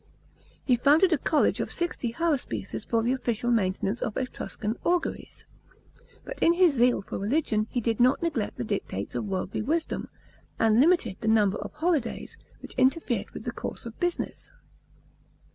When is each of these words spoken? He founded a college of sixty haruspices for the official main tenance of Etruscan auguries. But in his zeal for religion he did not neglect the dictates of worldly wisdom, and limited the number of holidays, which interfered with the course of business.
He 0.65 0.77
founded 0.77 1.13
a 1.13 1.17
college 1.19 1.59
of 1.59 1.71
sixty 1.71 2.11
haruspices 2.11 2.87
for 2.87 3.03
the 3.03 3.13
official 3.13 3.51
main 3.51 3.73
tenance 3.73 4.01
of 4.01 4.17
Etruscan 4.17 4.75
auguries. 4.83 5.45
But 6.25 6.41
in 6.41 6.53
his 6.53 6.73
zeal 6.73 7.03
for 7.03 7.19
religion 7.19 7.67
he 7.69 7.81
did 7.81 7.99
not 7.99 8.19
neglect 8.23 8.57
the 8.57 8.63
dictates 8.63 9.13
of 9.13 9.25
worldly 9.27 9.61
wisdom, 9.61 10.09
and 10.57 10.79
limited 10.79 11.17
the 11.21 11.27
number 11.27 11.59
of 11.59 11.73
holidays, 11.73 12.35
which 12.63 12.73
interfered 12.79 13.29
with 13.29 13.43
the 13.43 13.51
course 13.51 13.85
of 13.85 13.99
business. 13.99 14.51